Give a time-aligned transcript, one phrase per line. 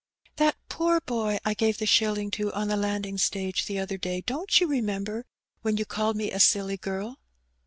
[0.21, 3.99] *' ''That poor boy I gave the shilling to on the landing stage the other
[3.99, 5.27] day^ don't you remember—
[5.63, 7.19] ^when you called me a silly girl?"